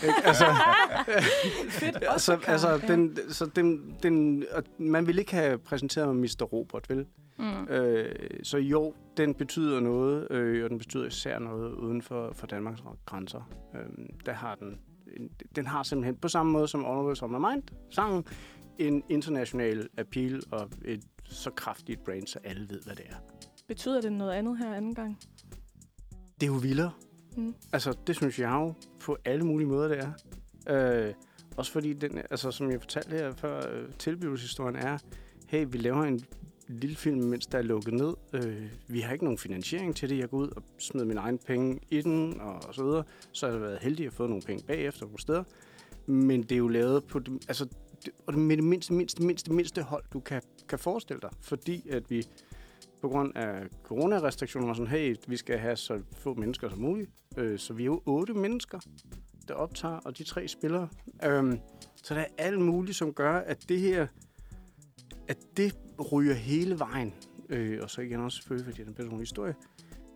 [0.03, 0.15] Ikke?
[0.27, 0.45] altså,
[1.69, 6.43] Fedt, altså, altså, den, så den, den, og man vil ikke have præsenteret mig Mr.
[6.43, 7.05] Robert, vel?
[7.39, 7.67] Mm.
[7.67, 12.47] Øh, så jo, den betyder noget, øh, og den betyder især noget uden for, for
[12.47, 13.49] Danmarks grænser.
[13.75, 14.79] Øh, der har den, en,
[15.55, 18.25] den har simpelthen på samme måde som Honorable Summer Mind, sangen,
[18.77, 23.15] en international appeal og et så kraftigt brand, så alle ved, hvad det er.
[23.67, 25.19] Betyder det noget andet her anden gang?
[26.11, 26.91] Det er jo vildere.
[27.37, 27.55] Mm.
[27.73, 31.07] Altså, det synes jeg jo på alle mulige måder, det er.
[31.07, 31.13] Øh,
[31.57, 34.97] også fordi, den, altså, som jeg fortalte her før, øh, tilblivelseshistorien er,
[35.47, 36.25] hey, vi laver en
[36.79, 38.13] lille film, mens der er lukket ned.
[38.33, 40.17] Øh, vi har ikke nogen finansiering til det.
[40.17, 43.03] Jeg går ud og smider mine egne penge i den, og så videre.
[43.31, 45.43] Så har jeg været heldig at få nogle penge bagefter på steder.
[46.05, 47.65] Men det er jo lavet på det, altså,
[48.05, 51.29] det, og det med det mindste, mindste, mindste, mindste hold, du kan, kan forestille dig.
[51.41, 52.27] Fordi at vi
[53.01, 57.09] på grund af coronarestriktioner var sådan, hey, vi skal have så få mennesker som muligt.
[57.37, 58.79] Øh, så vi er jo otte mennesker,
[59.47, 60.87] der optager, og de tre spillere.
[61.25, 61.57] Øh,
[61.95, 64.07] så der er alt muligt, som gør, at det her,
[65.27, 65.75] at det
[66.11, 67.13] ryger hele vejen.
[67.49, 69.55] Øh, og så igen også selvfølgelig, fordi det er en personlig historie,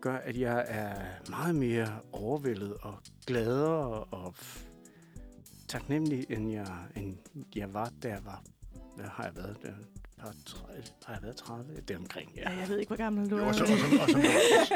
[0.02, 0.96] gør, at jeg er
[1.30, 2.96] meget mere overvældet og
[3.28, 4.36] gladere og
[5.68, 7.18] taknemmelig, end jeg, end
[7.56, 8.44] jeg var, da jeg var.
[8.96, 9.58] Hvad har jeg været?
[9.64, 9.70] Der,
[10.20, 11.76] par 30, har jeg været 30?
[11.88, 12.52] Det er omkring, ja.
[12.52, 13.48] Ja, jeg ved ikke, hvor gammel du Jo, er.
[13.48, 14.28] og, så, og, som, og som, du,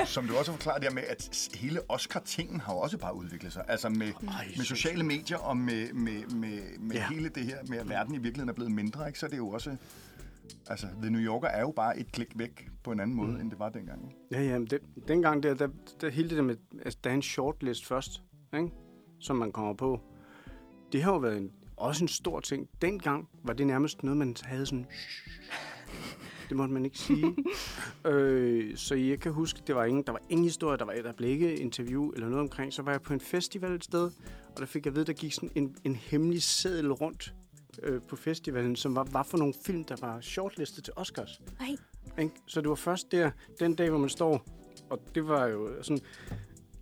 [0.13, 3.53] som du også har forklaret der med, at hele Oscar-tingen har jo også bare udviklet
[3.53, 3.65] sig.
[3.67, 7.07] Altså med, Ej, med sociale medier og med, med, med, med Ja.
[7.09, 9.19] hele det her med, at verden i virkeligheden er blevet mindre, ikke?
[9.19, 9.75] så er det jo også...
[10.69, 13.39] Altså, The New Yorker er jo bare et klik væk på en anden måde, mm.
[13.39, 14.15] end det var dengang.
[14.31, 15.67] Ja, ja, men det, dengang der, der,
[16.01, 18.71] der hele det der med, altså, der er en shortlist først, ikke?
[19.19, 19.99] som man kommer på.
[20.91, 22.69] Det har jo været en, også en stor ting.
[22.81, 24.85] Dengang var det nærmest noget, man havde sådan...
[26.49, 27.35] Det måtte man ikke sige.
[28.11, 31.13] øh, så jeg kan huske, det var ingen, der var ingen historie, der var der
[31.13, 32.73] blev ikke interview eller noget omkring.
[32.73, 34.11] Så var jeg på en festival et sted,
[34.55, 37.33] og der fik jeg vide, der gik sådan en, en hemmelig seddel rundt
[37.83, 41.41] øh, på festivalen, som var, var for nogle film, der var shortlistet til Oscars.
[41.59, 41.77] Nej.
[42.47, 44.45] Så det var først der, den dag, hvor man står,
[44.89, 46.03] og det var jo sådan,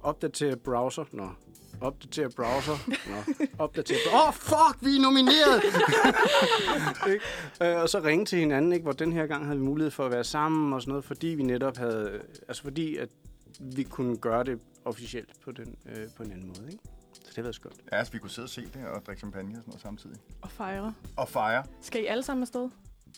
[0.02, 1.30] opdatere browser, nå,
[1.82, 5.64] opdatere browser, nå, opdatere Åh, oh, fuck, vi er nomineret!
[7.14, 7.76] ikke?
[7.76, 8.84] Øh, og så ringe til hinanden, ikke?
[8.84, 11.28] hvor den her gang havde vi mulighed for at være sammen og sådan noget, fordi
[11.28, 13.10] vi netop havde, altså fordi at
[13.60, 16.72] vi kunne gøre det officielt på, den, øh, på en anden måde.
[16.72, 16.84] Ikke?
[17.30, 17.76] Så det har været skønt.
[17.92, 20.16] Ja, så vi kunne sidde og se det og drikke champagne og sådan noget samtidig.
[20.42, 20.94] Og fejre.
[21.18, 21.64] Og fejre.
[21.82, 22.70] Skal I alle sammen afsted?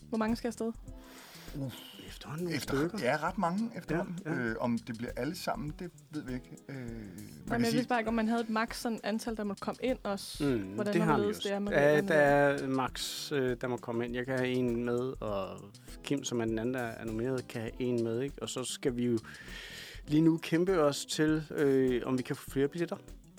[0.08, 0.72] Hvor mange skal afsted?
[2.08, 2.98] Efterhånden nogle Efter, stykker.
[2.98, 4.18] ja, ret mange efterhånden.
[4.24, 4.36] Ja, Ja.
[4.38, 6.56] Øh, om det bliver alle sammen, det ved vi ikke.
[6.68, 9.36] Øh, man Jamen, kan jeg vidste bare ikke, om man havde et max sådan antal,
[9.36, 10.44] der måtte komme ind også.
[10.44, 11.40] Mm, Hvordan det har vi også.
[11.44, 14.14] det er med ja, der er max, øh, der må komme ind.
[14.14, 15.60] Jeg kan have en med, og
[16.04, 18.20] Kim, som er den anden, der er nomineret, kan have en med.
[18.20, 18.42] Ikke?
[18.42, 19.18] Og så skal vi jo
[20.06, 22.96] lige nu kæmpe os til, øh, om vi kan få flere billetter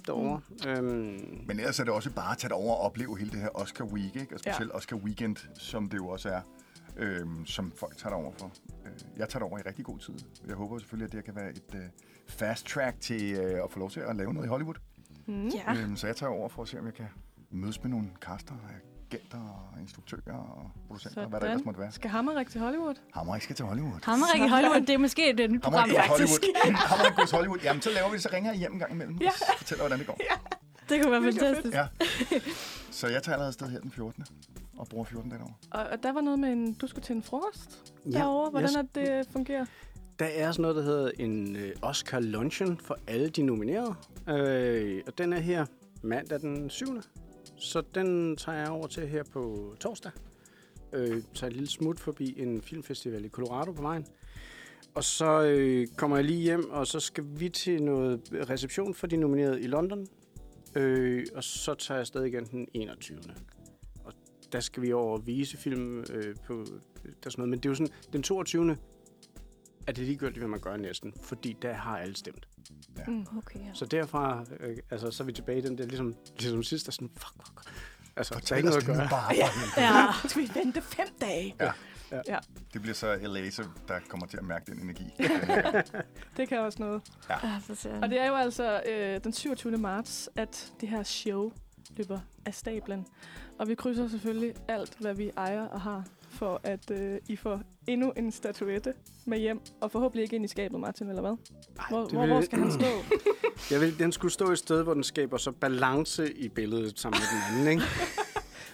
[0.08, 0.42] derovre.
[0.66, 0.70] Mm.
[0.70, 3.39] Øhm, Men ellers er det også bare at tage det over og opleve hele det
[3.39, 4.36] her Oscar Week, ikke?
[4.36, 4.76] og specielt ja.
[4.78, 6.42] Oscar Weekend, som det jo også er,
[6.98, 8.52] øhm, som folk tager over for.
[8.86, 10.13] Øh, jeg tager det over i rigtig god tid.
[10.48, 11.82] Jeg håber selvfølgelig, at det her kan være et øh,
[12.28, 14.76] fast track til øh, at få lov til at lave noget i Hollywood.
[15.28, 15.48] Mm.
[15.48, 15.74] Ja.
[15.76, 17.08] Øhm, så jeg tager over for at se, om jeg kan
[17.52, 18.80] mødes med nogle kaster, og jeg
[19.13, 21.52] dirigenter, og instruktører og producenter, og hvad der Sådan.
[21.52, 21.91] ellers måtte være.
[21.91, 22.95] Skal Hammerik til Hollywood?
[23.13, 23.99] Hammerik skal til Hollywood.
[24.04, 26.41] Hammerik i Hollywood, det er måske et nyt program, Hammerik faktisk.
[26.41, 26.76] Hollywood.
[26.91, 27.60] Hammerik går til Hollywood.
[27.63, 29.17] Jamen, så laver vi det, så ringer jeg hjem en gang imellem.
[29.21, 29.28] Ja.
[29.30, 30.17] Og fortæller, hvordan det går.
[30.89, 31.73] Det kunne være fantastisk.
[31.76, 31.88] Ja.
[32.91, 34.26] Så jeg tager allerede afsted her den 14.
[34.78, 35.52] og bruger 14 dage over.
[35.71, 38.49] Og, og der var noget med, en, du skulle til en frokost Ja, derovre.
[38.49, 39.65] Hvordan jeg- er det fungerer?
[40.19, 43.95] Der er sådan noget, der hedder en øh, Oscar Luncheon for alle de nominerede.
[44.30, 45.65] Øh, og den er her
[46.04, 46.86] mandag den 7.
[47.58, 50.12] Så den tager jeg over til her på torsdag.
[50.93, 54.06] Øh, tager et lille smut forbi en filmfestival i Colorado på vejen.
[54.95, 59.08] Og så øh, kommer jeg lige hjem, og så skal vi til noget reception for
[59.08, 60.08] de nominerede i London.
[60.75, 63.19] Øh, og så tager jeg afsted igen den 21.
[64.03, 64.13] Og
[64.51, 66.65] der skal vi over og vise film øh, på
[67.23, 67.49] der sådan noget.
[67.49, 68.77] Men det er jo sådan, den 22
[69.88, 72.48] er det ligegyldigt, hvad man gør næsten, fordi der har alle stemt.
[73.08, 73.26] Mm.
[73.38, 73.74] Okay, ja.
[73.74, 76.89] Så derfra, øh, altså, så er vi tilbage i den der, ligesom, ligesom sidst, der
[76.89, 77.72] er sådan, fuck, fuck.
[78.15, 79.10] Altså, der er Fortæl ikke noget det at gøre.
[79.10, 79.34] bare.
[79.36, 79.48] Ja.
[79.96, 80.28] Ja.
[80.30, 81.56] Skal vi vente fem dage.
[82.74, 85.04] Det bliver så LA, så der kommer til at mærke den energi.
[86.38, 87.02] Det kan også noget.
[87.30, 87.36] ja.
[88.02, 89.78] Og det er jo altså øh, den 27.
[89.78, 91.52] marts, at det her show
[91.98, 93.06] løber af stablen.
[93.60, 97.62] Og vi krydser selvfølgelig alt, hvad vi ejer og har, for at øh, I får
[97.88, 98.93] endnu en statuette
[99.26, 99.60] med hjem.
[99.82, 101.32] Og forhåbentlig ikke ind i skabet, Martin, eller hvad?
[101.80, 102.86] Ej, Hvor, hvor, vil- hvor skal han stå?
[103.72, 107.19] Jeg vil, den skulle stå et sted, hvor den skaber så balance i billedet sammen
[107.22, 107.84] med den anden, ikke?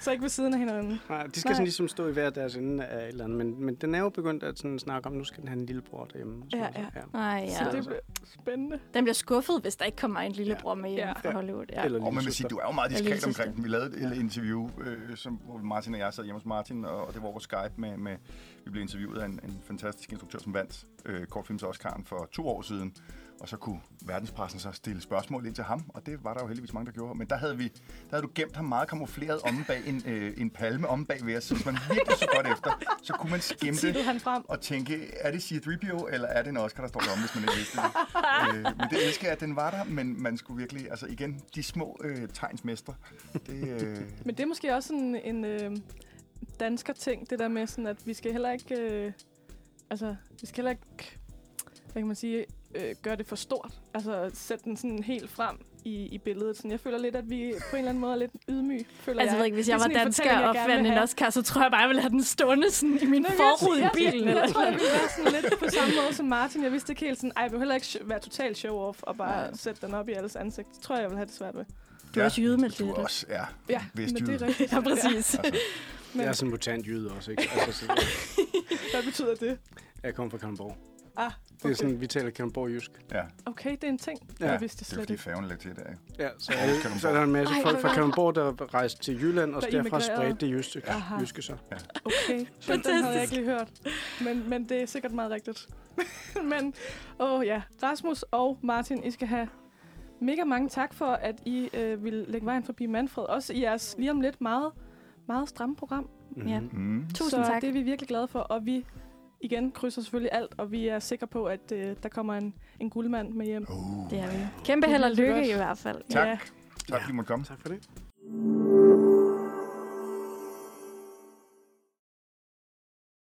[0.09, 0.99] Så ikke ved siden af hinanden.
[1.09, 1.53] Nej, de skal Nej.
[1.55, 3.37] sådan ligesom stå i hver deres ende af et eller andet.
[3.37, 5.65] Men, men den er jo begyndt at sådan snakke om, nu skal den have en
[5.65, 6.43] lillebror derhjemme.
[6.53, 6.75] Ja, noget.
[6.75, 7.01] ja.
[7.13, 7.57] Nej, Ja.
[7.57, 7.71] Så ja.
[7.71, 7.99] det bliver
[8.41, 8.79] spændende.
[8.93, 11.11] Den bliver skuffet, hvis der ikke kommer en lillebror med hjem Ja.
[11.11, 11.65] fra Hollywood.
[11.73, 11.83] Ja.
[11.85, 13.63] Eller Og man vil sige, du er jo meget diskret omkring den.
[13.63, 17.07] Vi lavede et interview, øh, som, hvor Martin og jeg sad hjemme hos Martin, og,
[17.07, 18.15] og det var over Skype med, med
[18.65, 22.47] vi blev interviewet af en, en fantastisk instruktør, som vandt øh, kortfilms Oscar'en for to
[22.47, 22.93] år siden.
[23.41, 26.47] Og så kunne verdenspressen så stille spørgsmål ind til ham, og det var der jo
[26.47, 27.17] heldigvis mange, der gjorde.
[27.17, 30.33] Men der havde, vi, der havde du gemt ham meget kamufleret om bag en, øh,
[30.37, 31.43] en palme om bag ved os.
[31.43, 32.71] Så hvis man virkelig så godt efter,
[33.03, 34.43] så kunne man Tittede han frem.
[34.47, 37.43] og tænke, er det C-3PO, eller er det en Oscar, der står derom, hvis man
[37.43, 37.85] ikke vidste det?
[38.55, 41.41] øh, men det elsker jeg, at den var der, men man skulle virkelig, altså igen,
[41.55, 42.93] de små øh, tegnsmestre,
[43.45, 45.77] det, øh, Men det er måske også sådan en øh,
[46.59, 49.11] dansker ting, det der med sådan, at vi skal heller ikke, øh,
[49.89, 51.19] altså, vi skal heller ikke,
[51.83, 53.71] hvad kan man sige, øh, gøre det for stort.
[53.93, 55.55] Altså, sætte den sådan helt frem
[55.85, 56.57] i, i billedet.
[56.57, 59.21] Sådan, jeg føler lidt, at vi på en eller anden måde er lidt ydmyge, føler
[59.21, 60.97] Altså, jeg ved ikke, hvis Det jeg var dansker jeg og fandt en.
[60.97, 63.37] Oscar, så tror jeg bare, jeg ville have den stående sådan i min Nå, jeg-
[63.37, 64.13] forrude i jeg- bilen.
[64.13, 66.63] Jeg, Eller jeg tror, jeg ville være sådan lidt på samme måde som Martin.
[66.63, 69.41] Jeg vidste ikke helt sådan, ej, jeg vil heller ikke være total show-off og bare
[69.47, 69.53] Nej.
[69.53, 70.67] sætte den op i alles ansigt.
[70.73, 71.65] Det tror jeg, jeg vil have det svært ved.
[72.15, 72.91] Du er også jyde, Du Mathilde.
[72.91, 74.71] er også, ja, Ja, Vist men det er rigtigt.
[74.73, 75.05] Ja, præcis.
[75.35, 75.41] altså,
[76.13, 77.49] Men Jeg er sådan en mutant jyde også, ikke?
[77.55, 77.85] Altså, så,
[78.93, 79.57] hvad betyder det?
[80.03, 80.77] jeg kommer fra Kalundborg.
[81.19, 81.73] Ah, Det er okay.
[81.75, 82.91] sådan, vi taler Kalundborg jysk.
[83.11, 84.19] ja, Okay, det er en ting.
[84.39, 85.89] Ja, Ja, jeg vidste det det er slet fordi færgen lægger til der.
[85.89, 86.01] ikke?
[86.19, 87.93] Ja, så, Ja, så er der en masse Ej, folk fra.
[87.93, 91.19] Kalundborg, der rejste til Jylland, og Der derfra spredte det jyske, Aha.
[91.21, 91.53] jyske så.
[92.05, 93.71] Okay, den, den havde jeg ikke lige hørt.
[94.23, 95.67] Men, men det er sikkert meget rigtigt.
[96.51, 96.73] men,
[97.19, 99.47] åh ja, Rasmus og Martin, I skal have
[100.21, 103.23] mega mange tak for, at I øh, vil lægge vejen forbi Manfred.
[103.25, 104.71] Også i jeres lige om lidt meget,
[105.27, 106.09] meget stramme program.
[106.47, 106.59] Ja.
[106.59, 106.69] Mhm.
[106.81, 107.05] Mm.
[107.15, 107.61] Tusind så tak.
[107.61, 108.39] det er vi virkelig glade for.
[108.39, 108.85] Og vi
[109.41, 112.89] igen krydser selvfølgelig alt, og vi er sikre på, at øh, der kommer en, en
[112.89, 113.65] guldmand med hjem.
[113.69, 114.37] Uh, Det er vi.
[114.65, 116.01] Kæmpe held og lykke i hvert fald.
[116.09, 116.27] Tak.
[116.27, 116.37] Ja,
[116.89, 117.45] tak fordi I måtte komme.
[117.45, 118.78] Tak for det.